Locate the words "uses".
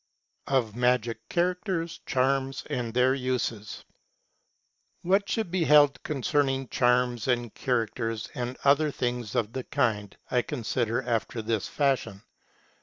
3.13-3.85